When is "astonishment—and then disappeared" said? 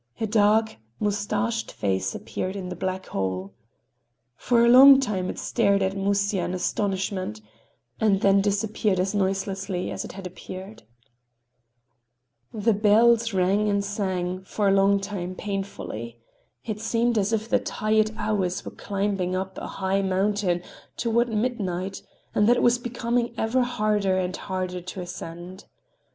6.55-8.99